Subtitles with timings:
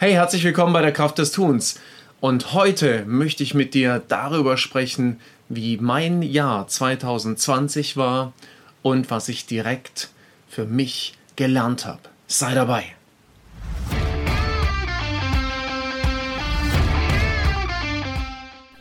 [0.00, 1.80] Hey, herzlich willkommen bei der Kraft des Tuns.
[2.20, 8.32] Und heute möchte ich mit dir darüber sprechen, wie mein Jahr 2020 war
[8.82, 10.10] und was ich direkt
[10.48, 11.98] für mich gelernt habe.
[12.28, 12.84] Sei dabei.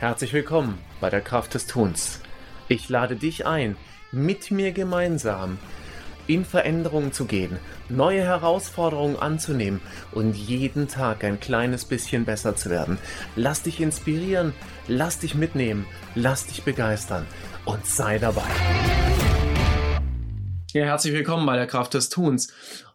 [0.00, 2.20] Herzlich willkommen bei der Kraft des Tuns.
[2.68, 3.76] Ich lade dich ein,
[4.12, 5.56] mit mir gemeinsam
[6.28, 7.58] in Veränderungen zu gehen,
[7.88, 9.80] neue Herausforderungen anzunehmen
[10.12, 12.98] und jeden Tag ein kleines bisschen besser zu werden.
[13.34, 14.52] Lass dich inspirieren,
[14.86, 17.26] lass dich mitnehmen, lass dich begeistern
[17.64, 18.46] und sei dabei.
[20.72, 22.52] Ja, herzlich willkommen bei der Kraft des Tuns.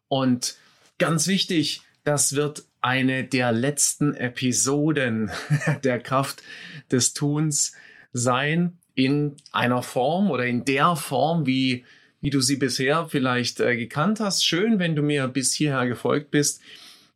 [0.07, 0.55] Und
[0.99, 5.31] ganz wichtig, das wird eine der letzten Episoden
[5.83, 6.43] der Kraft
[6.91, 7.73] des Tuns
[8.11, 11.85] sein in einer Form oder in der Form, wie
[12.23, 14.45] wie du sie bisher vielleicht äh, gekannt hast.
[14.45, 16.61] Schön, wenn du mir bis hierher gefolgt bist.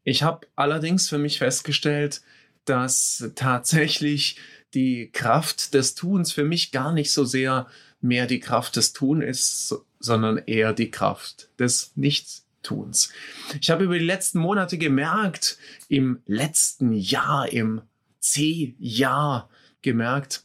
[0.04, 2.22] Ich habe allerdings für mich festgestellt,
[2.66, 4.38] dass tatsächlich
[4.74, 7.68] die Kraft des Tuns für mich gar nicht so sehr
[8.02, 13.14] mehr die Kraft des Tuns ist, sondern eher die Kraft des Nichtstuns.
[13.62, 17.82] Ich habe über die letzten Monate gemerkt, im letzten Jahr, im
[18.20, 19.50] C-Jahr
[19.82, 20.44] gemerkt,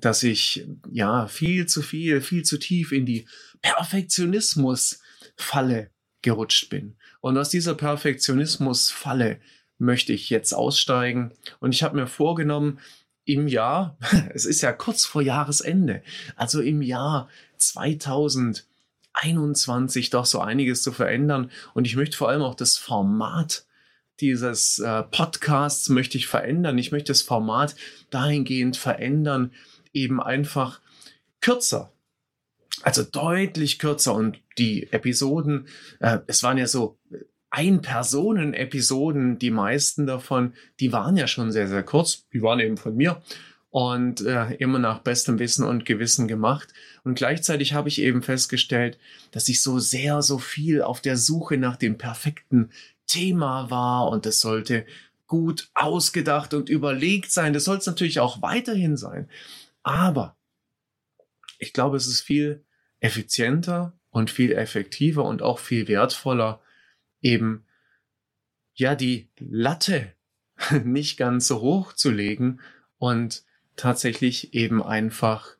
[0.00, 3.26] dass ich ja viel zu viel, viel zu tief in die
[3.62, 5.90] Perfektionismus-Falle
[6.22, 6.96] gerutscht bin.
[7.20, 9.40] Und aus dieser Perfektionismus-Falle
[9.78, 11.32] möchte ich jetzt aussteigen.
[11.60, 12.78] Und ich habe mir vorgenommen,
[13.24, 13.96] im Jahr,
[14.34, 16.02] es ist ja kurz vor Jahresende,
[16.36, 21.50] also im Jahr 2021 doch so einiges zu verändern.
[21.74, 23.64] Und ich möchte vor allem auch das Format
[24.20, 26.78] dieses äh, Podcasts möchte ich verändern.
[26.78, 27.74] Ich möchte das Format
[28.10, 29.52] dahingehend verändern,
[29.92, 30.80] eben einfach
[31.40, 31.92] kürzer.
[32.82, 35.68] Also deutlich kürzer und die Episoden,
[36.00, 36.98] äh, es waren ja so
[37.50, 42.26] Ein-Personen-Episoden, die meisten davon, die waren ja schon sehr, sehr kurz.
[42.32, 43.22] Die waren eben von mir
[43.74, 46.72] und äh, immer nach bestem Wissen und Gewissen gemacht.
[47.02, 49.00] Und gleichzeitig habe ich eben festgestellt,
[49.32, 52.70] dass ich so sehr, so viel auf der Suche nach dem perfekten
[53.06, 54.86] Thema war und es sollte
[55.26, 57.52] gut ausgedacht und überlegt sein.
[57.52, 59.28] Das soll es natürlich auch weiterhin sein.
[59.82, 60.36] Aber
[61.58, 62.64] ich glaube, es ist viel
[63.00, 66.60] effizienter und viel effektiver und auch viel wertvoller,
[67.20, 67.66] eben
[68.74, 70.12] ja die Latte
[70.84, 72.60] nicht ganz so hoch zu legen
[72.98, 73.44] und
[73.76, 75.56] tatsächlich eben einfach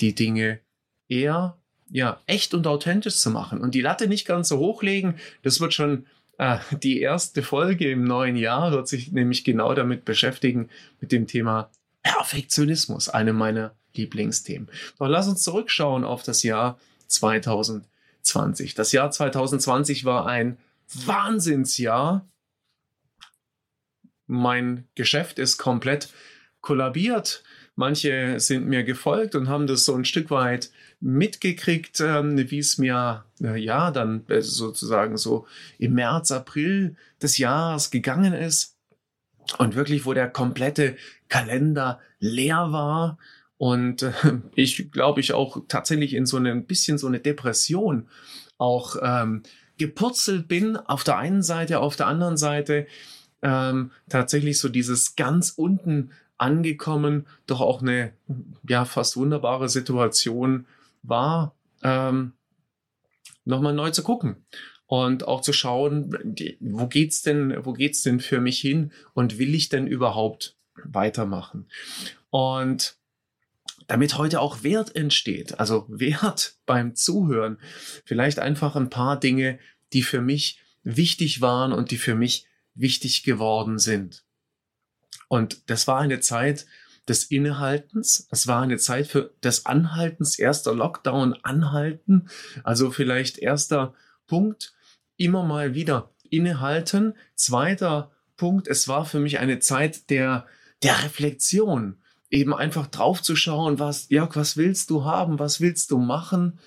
[0.00, 0.60] die Dinge
[1.08, 1.58] eher
[1.90, 5.18] ja echt und authentisch zu machen und die Latte nicht ganz so hochlegen.
[5.42, 6.06] Das wird schon
[6.38, 11.26] äh, die erste Folge im neuen Jahr wird sich nämlich genau damit beschäftigen mit dem
[11.26, 11.70] Thema
[12.02, 14.68] Perfektionismus, eine meiner Lieblingsthemen.
[14.98, 16.78] Doch lass uns zurückschauen auf das Jahr
[17.08, 18.74] 2020.
[18.74, 20.58] Das Jahr 2020 war ein
[20.92, 22.26] Wahnsinnsjahr.
[24.26, 26.08] Mein Geschäft ist komplett
[26.60, 27.42] kollabiert.
[27.78, 32.76] Manche sind mir gefolgt und haben das so ein Stück weit mitgekriegt, ähm, wie es
[32.76, 35.46] mir äh, ja dann äh, sozusagen so
[35.78, 38.76] im März, April des Jahres gegangen ist
[39.58, 40.96] und wirklich, wo der komplette
[41.28, 43.16] Kalender leer war.
[43.58, 44.12] Und äh,
[44.56, 48.08] ich glaube, ich auch tatsächlich in so ein bisschen so eine Depression
[48.56, 49.44] auch ähm,
[49.76, 52.88] gepurzelt bin, auf der einen Seite, auf der anderen Seite
[53.40, 58.12] ähm, tatsächlich so dieses ganz unten angekommen, doch auch eine
[58.68, 60.66] ja fast wunderbare Situation
[61.02, 62.32] war, ähm,
[63.44, 64.44] nochmal neu zu gucken
[64.86, 69.54] und auch zu schauen, wo geht's denn, wo geht's denn für mich hin und will
[69.54, 71.66] ich denn überhaupt weitermachen?
[72.30, 72.96] Und
[73.86, 77.58] damit heute auch Wert entsteht, also Wert beim Zuhören,
[78.04, 79.58] vielleicht einfach ein paar Dinge,
[79.92, 84.24] die für mich wichtig waren und die für mich wichtig geworden sind.
[85.28, 86.66] Und das war eine Zeit
[87.08, 92.28] des Innehaltens, es war eine Zeit für des Anhaltens, erster Lockdown anhalten,
[92.64, 93.94] also vielleicht erster
[94.26, 94.74] Punkt,
[95.16, 97.14] immer mal wieder innehalten.
[97.34, 100.46] Zweiter Punkt, es war für mich eine Zeit der,
[100.82, 101.96] der Reflexion.
[102.30, 106.58] Eben einfach drauf zu schauen, was, ja, was willst du haben, was willst du machen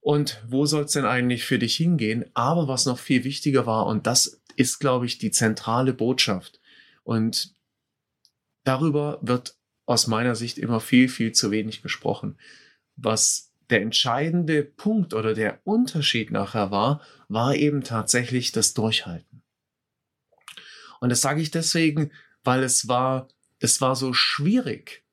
[0.00, 2.24] und wo soll es denn eigentlich für dich hingehen?
[2.34, 6.60] Aber was noch viel wichtiger war, und das ist, glaube ich, die zentrale Botschaft.
[7.02, 7.54] Und
[8.64, 9.56] darüber wird
[9.86, 12.38] aus meiner Sicht immer viel, viel zu wenig gesprochen.
[12.96, 19.42] Was der entscheidende Punkt oder der Unterschied nachher war, war eben tatsächlich das Durchhalten.
[21.00, 22.12] Und das sage ich deswegen,
[22.44, 23.28] weil es war,
[23.58, 25.04] es war so schwierig.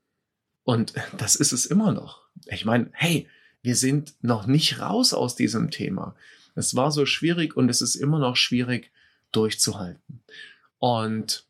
[0.64, 2.28] Und das ist es immer noch.
[2.46, 3.28] Ich meine, hey,
[3.62, 6.16] wir sind noch nicht raus aus diesem Thema.
[6.56, 8.92] Es war so schwierig und es ist immer noch schwierig,
[9.32, 10.22] durchzuhalten.
[10.78, 11.49] Und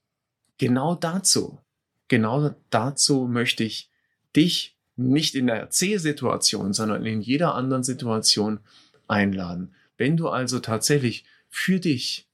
[0.60, 1.60] genau dazu,
[2.08, 3.90] genau dazu möchte ich
[4.36, 8.60] dich nicht in der C-Situation, sondern in jeder anderen Situation
[9.08, 9.74] einladen.
[9.98, 12.30] Wenn du also tatsächlich für dich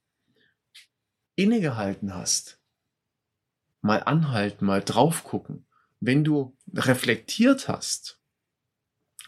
[1.36, 2.60] innegehalten hast,
[3.82, 5.66] mal anhalten, mal drauf gucken,
[6.00, 8.20] wenn du reflektiert hast,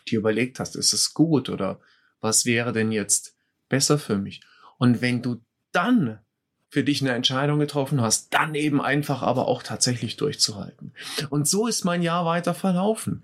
[0.10, 1.80] dir überlegt hast, ist es gut oder
[2.20, 3.36] was wäre denn jetzt
[3.70, 4.42] besser für mich?
[4.78, 6.20] Und wenn du dann
[6.70, 10.92] für dich eine Entscheidung getroffen hast, dann eben einfach aber auch tatsächlich durchzuhalten.
[11.30, 13.24] Und so ist mein Jahr weiter verlaufen.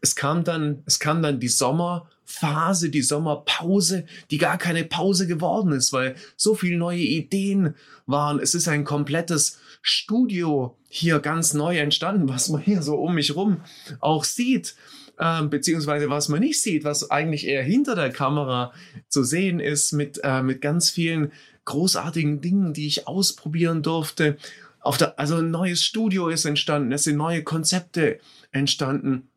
[0.00, 5.72] Es kam dann, es kam dann die Sommerphase, die Sommerpause, die gar keine Pause geworden
[5.72, 7.74] ist, weil so viele neue Ideen
[8.06, 8.40] waren.
[8.40, 13.36] Es ist ein komplettes Studio hier ganz neu entstanden, was man hier so um mich
[13.36, 13.60] rum
[14.00, 14.74] auch sieht
[15.20, 18.72] äh, beziehungsweise was man nicht sieht, was eigentlich eher hinter der Kamera
[19.08, 21.30] zu sehen ist, mit, äh, mit ganz vielen
[21.66, 24.38] großartigen Dingen, die ich ausprobieren durfte.
[24.80, 28.18] Auf der, also ein neues Studio ist entstanden, es sind neue Konzepte
[28.50, 29.28] entstanden.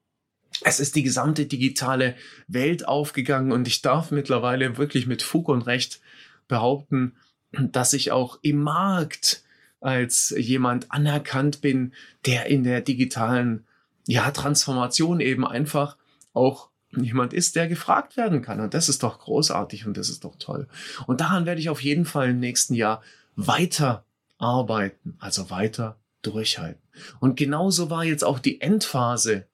[0.61, 2.15] Es ist die gesamte digitale
[2.47, 5.99] Welt aufgegangen und ich darf mittlerweile wirklich mit Fug und Recht
[6.47, 7.17] behaupten,
[7.51, 9.43] dass ich auch im Markt
[9.81, 11.93] als jemand anerkannt bin,
[12.25, 13.65] der in der digitalen
[14.05, 15.97] ja, Transformation eben einfach
[16.33, 18.59] auch jemand ist, der gefragt werden kann.
[18.59, 20.67] Und das ist doch großartig und das ist doch toll.
[21.07, 23.01] Und daran werde ich auf jeden Fall im nächsten Jahr
[23.35, 24.05] weiter
[24.37, 26.81] arbeiten, also weiter durchhalten.
[27.19, 29.47] Und genauso war jetzt auch die Endphase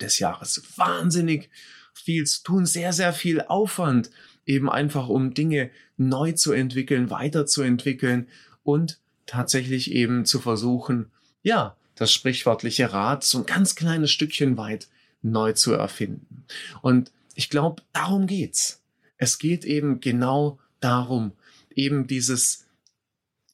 [0.00, 0.62] des Jahres.
[0.76, 1.50] Wahnsinnig
[1.94, 4.10] viel zu tun, sehr, sehr viel Aufwand,
[4.44, 8.28] eben einfach um Dinge neu zu entwickeln, weiterzuentwickeln
[8.62, 11.10] und tatsächlich eben zu versuchen,
[11.42, 14.88] ja, das sprichwörtliche Rad so ein ganz kleines Stückchen weit
[15.22, 16.44] neu zu erfinden.
[16.80, 18.82] Und ich glaube, darum geht's.
[19.16, 21.32] Es geht eben genau darum,
[21.74, 22.66] eben dieses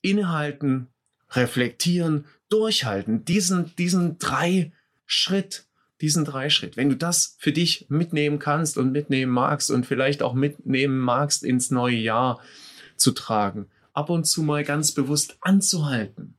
[0.00, 0.88] Inhalten,
[1.30, 4.72] Reflektieren, Durchhalten, diesen, diesen drei
[5.04, 5.66] Schritt,
[6.00, 6.78] diesen drei Schritt.
[6.78, 11.44] Wenn du das für dich mitnehmen kannst und mitnehmen magst und vielleicht auch mitnehmen magst
[11.44, 12.40] ins neue Jahr
[12.96, 16.34] zu tragen, ab und zu mal ganz bewusst anzuhalten,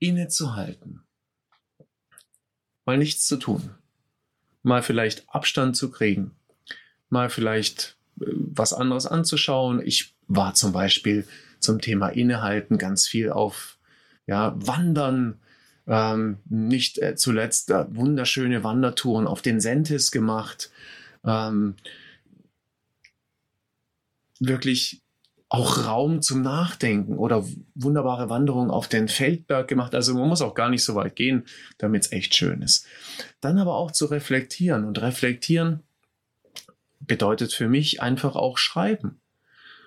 [0.00, 1.04] innezuhalten
[2.90, 3.70] mal nichts zu tun,
[4.64, 6.32] mal vielleicht Abstand zu kriegen,
[7.08, 9.80] mal vielleicht äh, was anderes anzuschauen.
[9.84, 11.24] Ich war zum Beispiel
[11.60, 13.78] zum Thema Innehalten ganz viel auf
[14.26, 15.38] ja, Wandern,
[15.86, 20.72] ähm, nicht äh, zuletzt äh, wunderschöne Wandertouren auf den Sentis gemacht.
[21.24, 21.76] Ähm,
[24.40, 25.00] wirklich
[25.50, 27.44] auch Raum zum Nachdenken oder
[27.74, 29.96] wunderbare Wanderungen auf den Feldberg gemacht.
[29.96, 31.44] Also man muss auch gar nicht so weit gehen,
[31.76, 32.86] damit es echt schön ist.
[33.40, 34.84] Dann aber auch zu reflektieren.
[34.84, 35.80] Und reflektieren
[37.00, 39.20] bedeutet für mich einfach auch schreiben.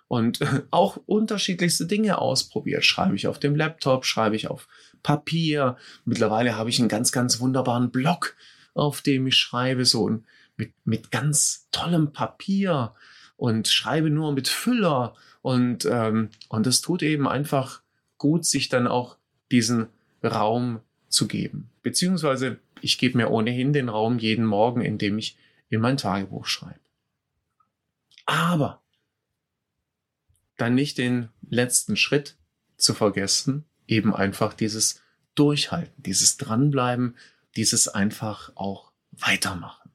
[0.09, 0.39] Und
[0.69, 2.83] auch unterschiedlichste Dinge ausprobiert.
[2.83, 4.67] Schreibe ich auf dem Laptop, schreibe ich auf
[5.01, 5.77] Papier.
[6.03, 8.35] Mittlerweile habe ich einen ganz, ganz wunderbaren Blog,
[8.73, 10.19] auf dem ich schreibe, so
[10.57, 12.93] mit, mit ganz tollem Papier
[13.37, 17.81] und schreibe nur mit Füller und, ähm, und es tut eben einfach
[18.17, 19.17] gut, sich dann auch
[19.51, 19.89] diesen
[20.23, 20.79] Raum
[21.09, 21.69] zu geben.
[21.83, 25.37] Beziehungsweise ich gebe mir ohnehin den Raum jeden Morgen, indem ich
[25.69, 26.79] in mein Tagebuch schreibe.
[28.25, 28.81] Aber
[30.55, 32.37] dann nicht den letzten Schritt
[32.77, 35.01] zu vergessen, eben einfach dieses
[35.35, 37.17] Durchhalten, dieses Dranbleiben,
[37.57, 39.91] dieses einfach auch weitermachen.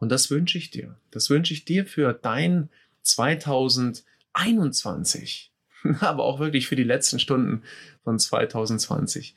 [0.00, 0.96] Und das wünsche ich dir.
[1.12, 2.70] Das wünsche ich dir für dein
[3.02, 4.04] 2000
[4.40, 5.52] 21.
[6.00, 7.62] Aber auch wirklich für die letzten Stunden
[8.02, 9.34] von 2020.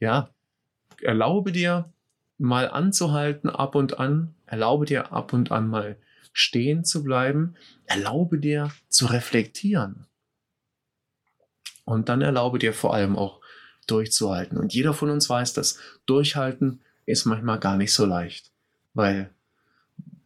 [0.00, 0.30] Ja,
[1.02, 1.92] erlaube dir
[2.38, 4.34] mal anzuhalten ab und an.
[4.46, 5.96] Erlaube dir ab und an mal
[6.32, 7.54] stehen zu bleiben.
[7.86, 10.06] Erlaube dir zu reflektieren.
[11.84, 13.40] Und dann erlaube dir vor allem auch
[13.86, 14.56] durchzuhalten.
[14.56, 18.50] Und jeder von uns weiß, dass durchhalten ist manchmal gar nicht so leicht,
[18.94, 19.30] weil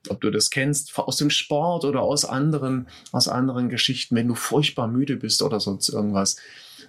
[0.09, 4.35] ob du das kennst, aus dem Sport oder aus anderen, aus anderen Geschichten, wenn du
[4.35, 6.37] furchtbar müde bist oder sonst irgendwas,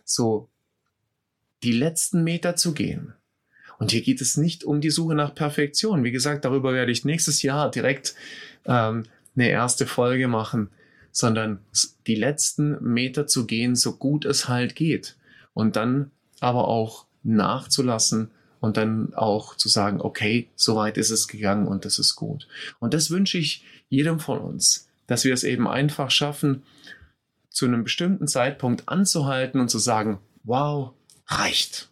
[0.05, 0.49] so
[1.63, 3.13] die letzten Meter zu gehen.
[3.79, 6.03] Und hier geht es nicht um die Suche nach Perfektion.
[6.03, 8.13] Wie gesagt, darüber werde ich nächstes Jahr direkt
[8.65, 9.03] ähm,
[9.35, 10.69] eine erste Folge machen,
[11.11, 11.59] sondern
[12.05, 15.15] die letzten Meter zu gehen, so gut es halt geht.
[15.53, 21.27] Und dann aber auch nachzulassen und dann auch zu sagen, okay, so weit ist es
[21.27, 22.47] gegangen und das ist gut.
[22.79, 26.63] Und das wünsche ich jedem von uns, dass wir es eben einfach schaffen,
[27.49, 30.93] zu einem bestimmten Zeitpunkt anzuhalten und zu sagen, wow,
[31.27, 31.89] reicht.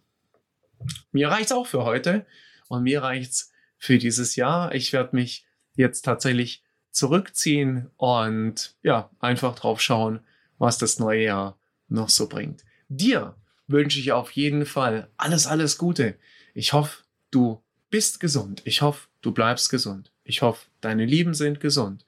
[1.12, 2.26] Mir reicht's auch für heute
[2.68, 4.74] und mir reicht's für dieses Jahr.
[4.76, 5.46] Ich werde mich
[5.76, 10.20] jetzt tatsächlich zurückziehen und ja, einfach drauf schauen,
[10.58, 12.64] was das neue Jahr noch so bringt.
[12.90, 13.36] Dir
[13.68, 16.18] wünsche ich auf jeden Fall alles, alles Gute.
[16.58, 17.62] Ich hoffe, du
[17.92, 18.64] bist gesund.
[18.66, 20.12] Ich hoffe, du bleibst gesund.
[20.24, 22.04] Ich hoffe, deine Lieben sind gesund.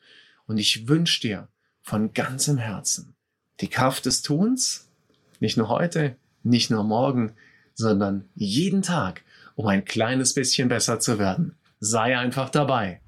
[0.47, 1.49] Und ich wünsche dir
[1.83, 3.13] von ganzem Herzen
[3.59, 4.89] die Kraft des Tuns,
[5.39, 7.33] nicht nur heute, nicht nur morgen,
[7.75, 9.21] sondern jeden Tag,
[9.53, 11.55] um ein kleines bisschen besser zu werden.
[11.79, 13.01] Sei einfach dabei.